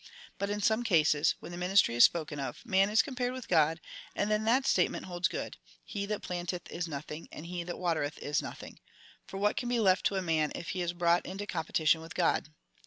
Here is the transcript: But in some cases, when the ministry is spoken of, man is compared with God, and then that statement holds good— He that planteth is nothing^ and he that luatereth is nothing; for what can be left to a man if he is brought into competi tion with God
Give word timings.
But 0.39 0.49
in 0.49 0.61
some 0.61 0.81
cases, 0.83 1.35
when 1.41 1.51
the 1.51 1.59
ministry 1.59 1.93
is 1.93 2.03
spoken 2.03 2.39
of, 2.39 2.65
man 2.65 2.89
is 2.89 3.03
compared 3.03 3.33
with 3.33 3.47
God, 3.47 3.79
and 4.15 4.31
then 4.31 4.45
that 4.45 4.65
statement 4.65 5.05
holds 5.05 5.27
good— 5.27 5.57
He 5.93 6.07
that 6.07 6.23
planteth 6.23 6.67
is 6.71 6.87
nothing^ 6.87 7.27
and 7.31 7.45
he 7.45 7.61
that 7.61 7.75
luatereth 7.75 8.17
is 8.17 8.41
nothing; 8.41 8.79
for 9.27 9.37
what 9.37 9.57
can 9.57 9.69
be 9.69 9.79
left 9.79 10.03
to 10.07 10.15
a 10.15 10.21
man 10.23 10.51
if 10.55 10.69
he 10.69 10.81
is 10.81 10.93
brought 10.93 11.23
into 11.27 11.45
competi 11.45 11.85
tion 11.85 12.01
with 12.01 12.15
God 12.15 12.49